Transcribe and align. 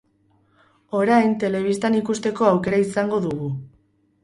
Orain, 0.99 1.35
telebistan 1.43 1.99
ikusteko 1.99 2.49
aukera 2.55 2.83
izango 2.89 3.23
dugu. 3.29 3.55